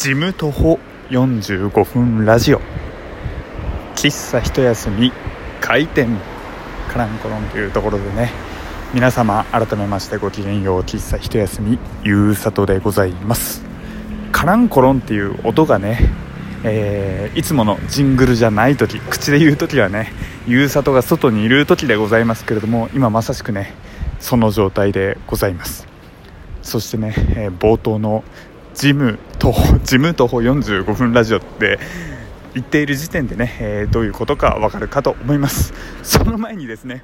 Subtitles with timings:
[0.00, 0.78] 事務徒歩
[1.10, 2.60] 45分ラジオ。
[3.96, 5.12] 喫茶一休み
[5.60, 6.16] 開店
[6.88, 8.32] カランコロンというところでね。
[8.94, 13.62] 皆様改めましてごきげんよう喫茶一休みゆうさとでございます。
[14.32, 15.98] カランコロンっていう音がね、
[16.64, 20.10] えー、いつものジングルじゃない時口で言う時はね
[20.46, 23.74] ゆうさとが外にいる時でございますけれども今まさしくね
[24.18, 25.86] その状態でございます。
[26.62, 28.24] そしてね、えー、冒頭の
[28.72, 31.78] ジム徒歩ジム徒歩45分ラジオって
[32.52, 35.72] 言っている時点でね、えー、どういうことかわかるかと思います。
[36.02, 37.02] その前にですね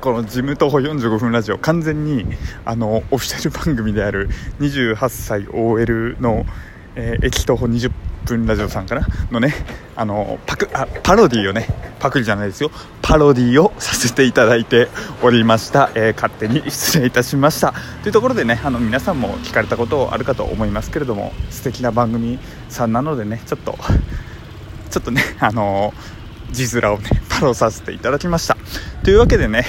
[0.00, 2.24] このジム徒歩45分ラジオ完全に
[2.64, 4.30] あのオフィシャル番組である
[4.60, 6.46] 28歳 OL の、
[6.96, 9.06] えー、駅徒歩20分分ラジオさんかな？
[9.30, 9.54] のね
[9.96, 11.68] あのパクあパロディをね
[11.98, 12.70] パクリじゃないですよ。
[13.02, 14.88] パロディをさせていただいて
[15.22, 17.74] おりました、えー、勝手に失礼いたしました。
[18.02, 23.76] というところでねあの皆さんも聞かれたことあるかと思いますけれども素敵な番組さんなのでねちょっと
[24.90, 25.92] ちょっとねあの
[26.50, 28.56] 字面をねパロさせていただきました。
[29.04, 29.64] というわけでね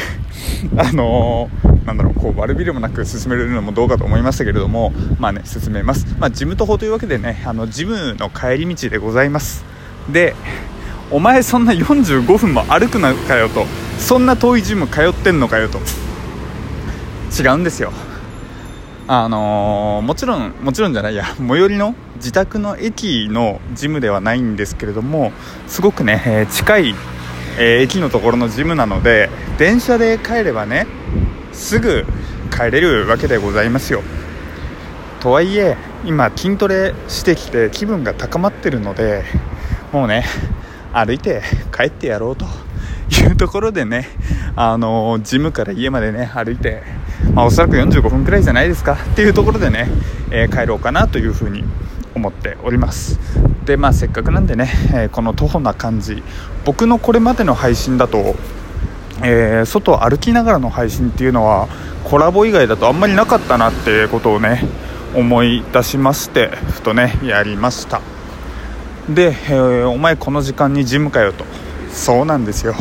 [0.78, 6.06] あのー、なんだろうこう悪びれもなく進めるのもどうかと思いましたけれどもまあね進めます。
[6.20, 9.66] まあ事務徒歩というわけでねあのジムの帰り道でございます。
[10.10, 10.36] で
[11.12, 13.66] お前そんな45分も歩くのかよと
[14.00, 15.80] そんな遠いジム通ってんのかよと
[17.40, 17.92] 違うんですよ。
[19.06, 25.34] あのー、もちろんもちろんじゃないや最寄りの自宅の駅のジムではないんですけれども
[25.68, 26.96] すごくね、え、近い
[27.58, 30.88] えー、駅のところのジムなので電車で帰ればね
[31.52, 32.06] すぐ
[32.52, 34.02] 帰れるわけでございますよ。
[35.20, 39.24] とはいえ今筋トレしてきて気分が高まってるので
[39.94, 40.26] もうね
[40.92, 41.42] 歩いて
[41.76, 42.46] 帰ってやろうと
[43.22, 44.08] いうところでね
[44.56, 46.84] あのジムから家までね歩いて、
[47.34, 49.88] まあ、おそらく45分くらいじゃないですかっていうところでね、
[50.30, 51.64] えー、帰ろうかなというふうに
[52.16, 53.20] 思っております。
[53.66, 56.22] でまあせっかくなんでね、え、この徒歩な感じ
[56.66, 58.36] 僕のこれまでの配信だと、
[59.24, 61.68] えー、外歩きながらの配信っていうのは
[62.04, 64.64] コラボ以外だとあんまりなかったなってことをね
[65.16, 68.02] 思い出しましてふとねやりました。
[69.10, 71.46] で、えー、お前この時間にジムかよと。
[71.92, 72.74] そうなんですよ。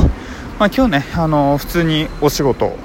[0.59, 2.77] まあ、今日ね、あの普通にお仕事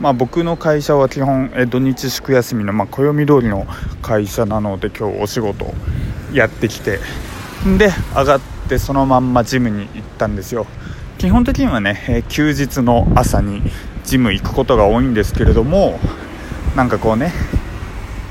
[0.00, 3.66] まあ、僕の会社は基本え土日祝休みの、まあ、暦通りの
[4.02, 5.72] 会社なので今日お仕事
[6.32, 6.98] やってきて
[7.78, 10.66] で上がってそのまんまジムに行ったんですよ。
[11.18, 13.62] 基本的にはね、え休日の朝に
[14.04, 15.98] ジム行くことが多いんですけれども
[16.76, 17.32] なんかこうね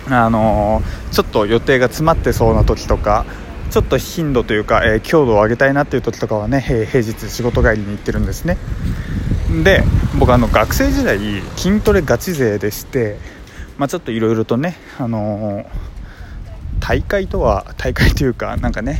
[0.09, 3.25] あのー、ちょっと予定が詰まってそうな時とか
[3.71, 8.57] ちょっと頻度というか、えー、強度を上げたいなっていう時とかはね、えー、平日仕事帰りに行ってるんですね。
[9.61, 9.83] で
[10.17, 11.19] 僕あの学生時代
[11.57, 13.17] 筋トレガチ勢でして、
[13.77, 15.65] まあ、ちょっといろいろとね、あのー、
[16.79, 18.99] 大会とは大会というかなんかね、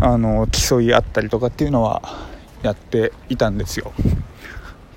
[0.00, 2.02] あのー、競い合ったりとかっていうのは
[2.62, 3.92] やっていたんですよ。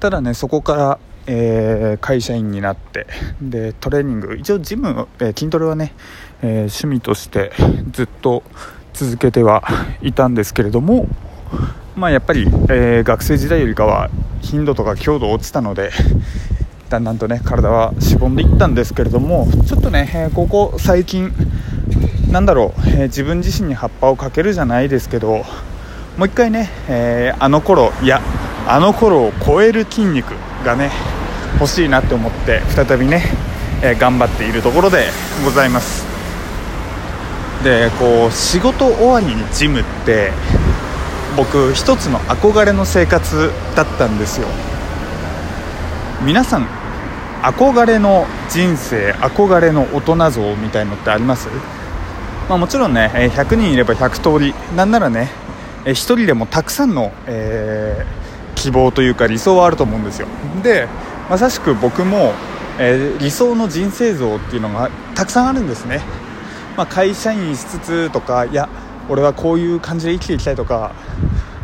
[0.01, 3.07] ただねそこから、えー、会社員になって
[3.41, 5.93] でトレーニング一応ジム、え筋トレはね、
[6.41, 7.53] え趣味として
[7.91, 8.43] ずっと
[8.93, 9.63] 続けては
[10.01, 11.07] いたんですけれども
[11.95, 14.09] まあ、やっぱり、えー、学生時代よりかは
[14.41, 15.91] 頻度とか強度落ちたので
[16.89, 21.31] だんだんとね体はしぼんでいったんですけれどもちょっとね、ここ最近
[22.29, 25.43] なんだろう、自分自身に葉っぱをかけるじゃないですけど
[26.17, 26.69] もう一回ね、
[27.39, 28.21] あの頃いや
[28.67, 30.31] あの頃を超える筋肉
[30.65, 30.91] がね
[31.59, 33.23] 欲しいなって思って再びね、
[33.99, 35.05] 頑張っているところで
[35.45, 36.05] ございます。
[37.63, 40.31] でこう仕事終わりにジムって
[41.37, 44.47] 僕一つの憧れの生活だったんですよ。
[46.25, 46.67] 皆さん
[47.41, 51.47] 憧れの人生憧れの大人像みたいのってあります、
[52.47, 54.53] まあ、もちろんね100人いれば100通り。
[54.75, 55.29] なんならね
[55.85, 60.27] 1人でもたくさんの、えー、希望というか理想はあると思うんですよ。
[60.61, 60.87] で
[61.29, 62.33] まさしく僕も、
[62.77, 66.01] えー、理想の人生像っていうのがたくさんあるんですね、
[66.75, 68.67] まあ、会社員しつつとかいや
[69.09, 70.91] 俺はこういう感じで生きていきたいとか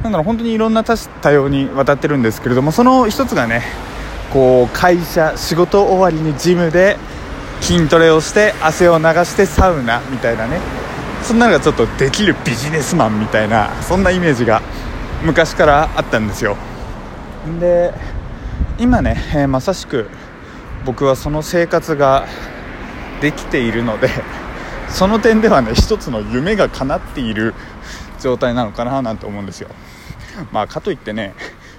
[0.03, 3.63] なんだろう本当にいろんな多多様にわたってるんですけれどもその一つがね
[4.31, 6.97] こう会社仕事終わりにジムで
[7.61, 10.59] 筋トレをして汗を流してサウナみたいなね
[11.23, 14.61] そんなのがちょっとできるビジネスマンみたいなそんなイメージが
[15.23, 16.55] 昔からあったんですよ。
[17.59, 17.93] で
[18.77, 20.09] 今ね、えー、まさしく
[20.85, 22.27] 僕はその生活が
[23.21, 24.09] できているので
[24.89, 27.53] その点ではね一つの夢が叶っている
[28.19, 29.69] 状態なのかななんて思うんですよ。
[30.51, 31.33] まあかといってね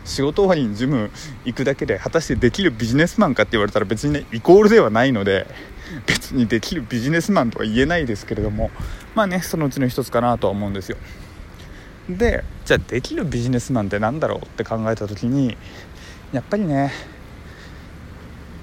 [0.04, 1.10] 仕事終わりにジム
[1.44, 5.46] 行くだけで果たしてできるビジネスマンかって言われたら別にねイコールではないので
[6.06, 8.70] 別にできるビジネスマンとは言えないですけれども
[9.14, 10.96] まあねそのうちの一つかなとは思うんですよ。
[12.08, 15.56] でじゃあできるビジネスマンって何だろうって考えた時に
[16.32, 16.92] やっぱりね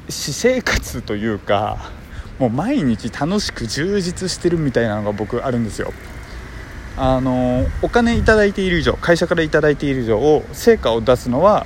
[0.09, 1.91] 私生活というか
[2.39, 5.93] もう毎日楽しく充実してるみたいなのが僕あるんですよ。
[6.97, 11.65] あのお金いただいている以上会社から頂いている以上成果を出すのは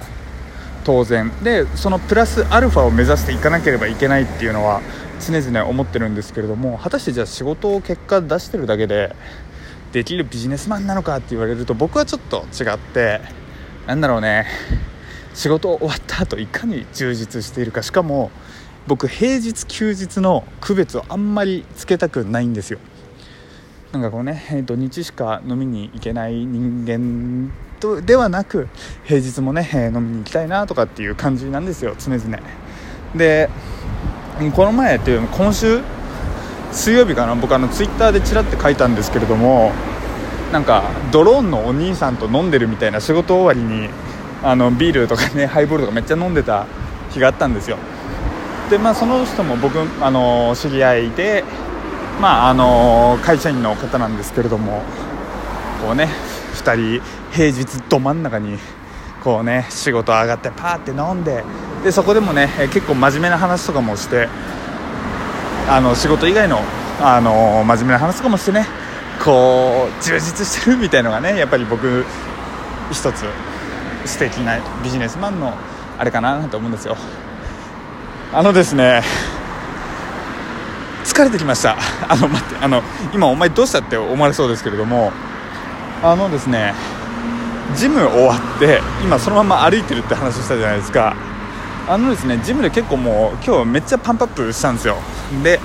[0.83, 4.81] 当然でそのプラスアルファを目指していかなければいけないっていうのは
[5.19, 9.15] 常々思ってるんですけれども果たしてじゃあ仕事を結果出してるだけで
[9.91, 13.21] できるビジネスマンなのかって言われると僕はちょっと違って
[13.85, 14.47] なんだろうね
[15.33, 18.31] 仕事終わった後いかに充実しているかしかも
[18.87, 22.79] 僕平日休日の区別をあんまりつけたくないんですよ。
[23.91, 28.67] なんかこうね土日しか飲みに行けない人間とではなく
[29.03, 32.39] 平日もね飲みに行きたいなとかっていう感じなんですよ常々。
[33.15, 33.49] で
[34.55, 35.81] この前っていう今週
[36.71, 39.71] 水曜日かな僕あのツイッターでちらって書いたんですけれども
[40.51, 43.89] なんかドローンのお兄さんと飲んでるみたいな仕事終わりに
[44.43, 46.67] あのビールとかね ハイボールとかめっちゃ飲んでた
[47.09, 47.77] 日があったんですよ。
[48.69, 51.43] でまあその人も僕あの知り合いで
[52.19, 54.83] まああの会社員の方なんですけれども
[55.81, 56.09] こうね
[56.55, 57.01] 2人
[57.31, 58.57] 平日ど真ん中に
[59.23, 61.43] こうね仕事上がってパーって飲んで
[61.83, 64.27] でそこでもね結構真面目な話とかもして
[65.69, 66.59] あの仕事以外の
[67.01, 68.65] あの真面目な話とかもしてね
[69.23, 72.05] こう充実してるみたいのがねやっぱり僕
[72.91, 73.25] 一つ
[74.05, 75.53] 素敵なビジネスマンの
[75.97, 76.97] あれかなと思うんですよ。
[78.33, 79.01] あのですね
[81.19, 81.75] 疲れてきました。
[82.07, 82.81] あの待ってあの
[83.13, 85.11] 今お前どうしたって思われそうですけれども
[86.01, 86.73] あのですね
[87.75, 91.13] ジム終わって今そのまま歩いてるって話をしたじゃないですか。
[91.89, 94.95] あのですねジムで結構もう今日めっちゃパンプアップしたんですよ。
[95.43, 95.59] で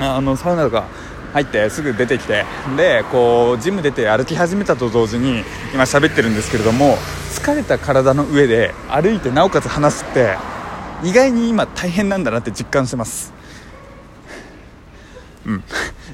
[0.00, 0.84] あのサウナとか
[1.32, 2.44] 入ってすぐ出てきて
[2.76, 6.96] でこうジム出て歩き始めたと同時に今喋ってるんですけれども
[7.32, 10.36] 疲れた体の上で歩いてなおかつ話すって
[11.02, 13.34] 意外に今大変なんだなって実感してます。
[15.46, 15.64] うん。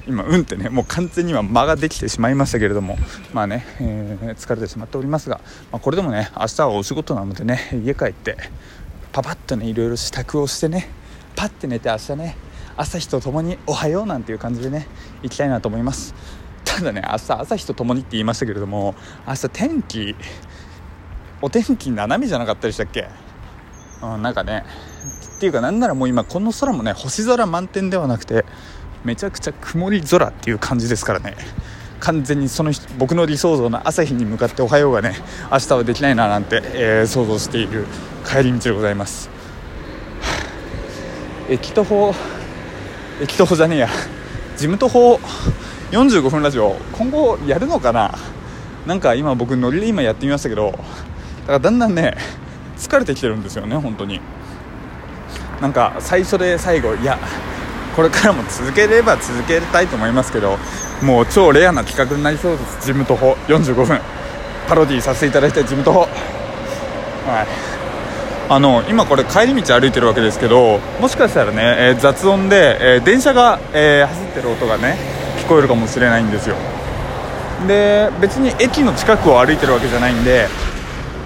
[0.07, 2.97] 今うんってねもう完全には間ができてしまいましたけれども
[3.33, 5.41] まあね、えー、疲れてしまっておりますが、
[5.71, 8.37] まあ、これでもね明日はお仕事なのでね家帰って
[9.13, 10.89] パパッとねいろいろ支度をしてね
[11.37, 12.37] パッて寝て明日ね
[12.77, 14.87] 朝日とともにおはようなんていう感じでね
[15.23, 16.15] 行きたいなと思います。
[16.65, 18.95] ただね明日朝日とともにって言いましたけれども
[19.27, 20.17] 明日天気
[21.43, 23.09] お天気斜めじゃなかったでしたっけ？
[24.03, 24.65] うんなんかね
[25.37, 28.45] っていうかなんならもう今この空もね星空満点ではなくて
[29.05, 31.37] めちゃくちゃ曇り空っていう感じですからね。
[32.01, 35.15] 完全にその僕の理想像の朝日に向かっておはようがね
[35.53, 37.85] 明日はできないななんて、えー、想像している
[38.27, 39.29] 帰り道でございます。
[41.49, 42.15] 駅徒歩
[43.21, 43.89] 駅徒歩じゃねえや。
[44.57, 45.21] 事務徒歩
[45.91, 46.77] 45分ラジオ。
[46.93, 48.15] 今後やるのかな？
[48.87, 50.83] なんか今僕ノリで今やってみましたけどだか
[51.49, 52.17] らだんだんね
[52.79, 54.21] 疲れてきてるんですよね本当に。
[55.61, 57.19] なんか最初で最後いや
[57.97, 60.59] これからも続ければ続けたいと思いますけど
[61.03, 62.77] もう超レアな企画になりそうです。
[62.77, 64.01] 事務徒歩45分。
[64.69, 66.01] パロディさせていただいた事務徒歩。
[66.01, 66.11] はい。
[68.51, 74.97] あの今これ帰り道歩いてるわけですけどもしかしたらね、えー、雑音で、えー、電車が、えー、走ってる音がね
[75.39, 76.57] 聞こえるかもしれないんですよ。
[77.69, 80.49] で別に駅の近くを歩いてるわけじゃないんで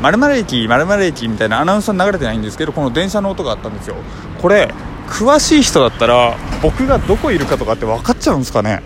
[0.02, 3.96] 〇〇駅〇〇駅みたいなアナウンスは流れてないんですけどこの電車の音があったんですよ。
[4.42, 4.74] これ
[5.08, 8.82] 詳しい人だったら僕がどこいるかとかって分かっちゃうんですかね。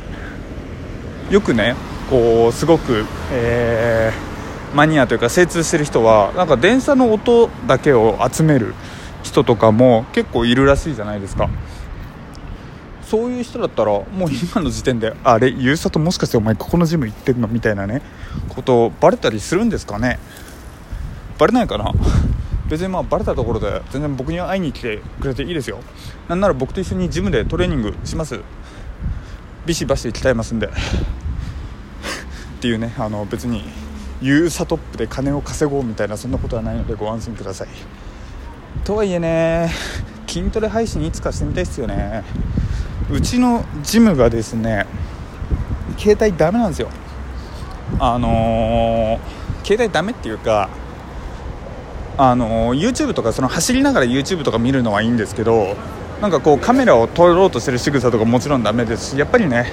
[1.30, 1.74] よくね
[2.10, 8.74] こうすごく、えー、マニアというか精通してる人はなんか電車の音だけを集める
[9.22, 11.48] 人とかも結構いるらしいじゃないですか。
[13.02, 17.48] そういう人だったらもう今の時点であれゆうさともしかしてお前ここのジム行ってんの？
[17.48, 18.02] みたいなね
[18.50, 20.18] ことバレたりするんですかね。
[21.38, 21.92] バレないかな？
[22.68, 25.78] 別にまあバレたところで全然僕に会いに来てくれていいですよ。
[26.28, 28.40] なんなら僕と一緒にジムでトレーニングします。
[29.66, 30.66] ビシバシ鍛えますんで。
[30.66, 30.70] っ
[32.60, 33.62] ていうねあの別に
[34.20, 37.68] ユーサトップで金を稼ごうみたいなそんなことはないのでご安心ください。
[38.84, 39.70] とはいえね
[40.26, 42.24] 筋トレ配信いつかしてみたいですよね。
[43.10, 44.86] うちのジムがですね
[45.96, 46.90] 携帯ダメなんですよ。
[47.98, 50.68] あのー、携帯ダメっていうか
[52.18, 55.76] あの YouTube とかその走りながら YouTube とか見るのはいいんですけど
[56.20, 59.72] なんかこうカメラを撮ろうとしてる仕草とかもちろんダメですしやっぱりね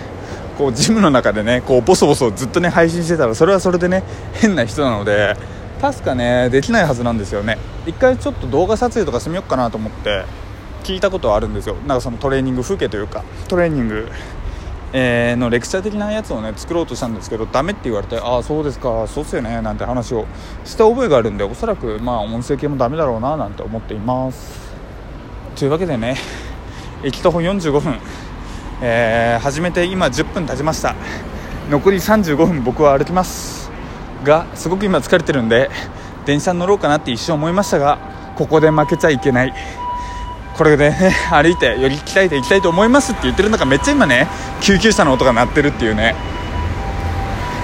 [0.57, 5.35] こうジムの中でねこうボソボソずっとね配信してたらそれはそれでね変な人なので
[5.81, 7.57] 確かねできないはずなんですよね。
[7.85, 10.25] 一回ちょっと動画撮影とかしてみようかなと思って
[10.83, 11.75] 聞いたことはあるんですよ。
[11.87, 14.07] なんかそのトレーニング風景というかトレーニング
[14.97, 20.25] えー、のレクチャー的なやつをね作ろうとしたんですけどダメって言われてああそうですかそうっすよねなんて話を
[20.63, 24.73] した覚えがあるんでおそらくまあ音声系もダメだろうななんて思っています。
[25.57, 26.15] というわけでね
[27.03, 27.99] 駅徒歩45分、
[28.81, 30.95] えー、始めて今10分経ちました。
[31.69, 33.69] 残り35分僕は歩きます。
[34.23, 35.69] がすごく今疲れてるんで
[36.25, 37.99] 電車に乗ろうかなって一瞬思いましたが
[38.37, 39.53] ここで負けちゃいけない。
[40.57, 44.27] これでね 歩いてより鍛えていきたいと思いますって言ってる中めっちゃ今ね
[44.61, 46.15] 救急車の音が鳴ってるっていうね。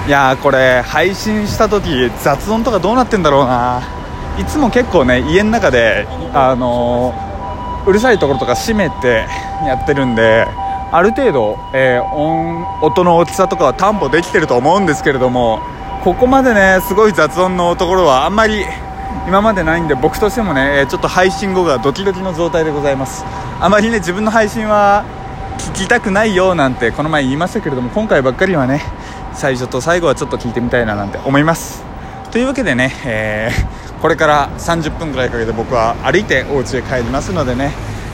[0.07, 3.81] いやこれ配信した時雑音とかどうなってんだろうな。
[4.39, 9.25] いつも結構ね家の中であのー、うるさいところとか閉めて
[9.65, 10.47] やってるんで
[10.91, 15.59] ある程度、えー、音音の大きさとかは担保できてると思うんですけれども
[16.03, 18.65] ここまでねすごい雑音のところはあんまり
[19.27, 23.23] 今までないんで僕としてもねちょっと配信後がドキドキの状態でございます。
[23.59, 25.05] あまりね自分の配信は
[25.59, 28.81] 聞きたくないよなんてこの前言いましたけれども今回ばっかりはね
[29.33, 31.83] 最初と最後はちょっと聞いてみたいななんて思います。
[32.31, 37.71] というわけでね、えー、これから30分ぐらいかけて僕は歩いてお家へ帰りますのでね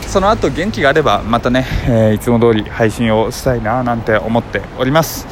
[0.07, 5.27] その後元気があればまたね、えー、いつも通り配信をしたいななんて思っております。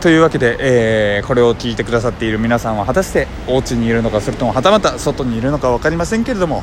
[0.00, 6.62] というわけで、えー、これを聞いてくださっている皆さんは果たしてお家にいるのかそれともはたまた外にいるのか分かりませんけれども、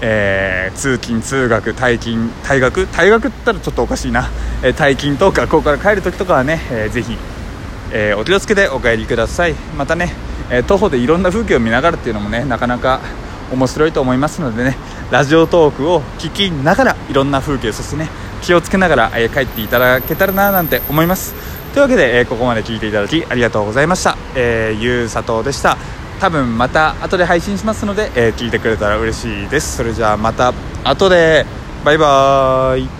[0.00, 2.82] えー、通勤通学退勤退学？
[2.84, 4.30] 退学って言ったらちょっとおかしいな、
[4.62, 7.16] えー、退勤と学校から帰る時とかはね、えー、ぜひ、
[7.92, 9.54] えお気をつけてお帰りください。
[9.76, 10.12] またね、
[10.48, 13.00] え徒歩でいろんな風景を見ながらっていうのもねなかなか
[13.52, 14.76] 面白いと思いますのでね
[15.10, 18.08] ラジオトークを聞きながらいろんな風景そしてね
[18.42, 21.57] 気をつけながら、え帰っていただけたらななんて思います。
[21.72, 25.76] というわけで、えー、ここまで聞いていただきありがとうございました、えー、ゆうさとうでした。
[26.20, 29.76] 多分また後で配信しますので、えー、聞いてくれたら嬉しいです。
[29.76, 30.52] それじゃあまた
[30.84, 31.46] 後で。
[31.84, 32.97] バイバーイ。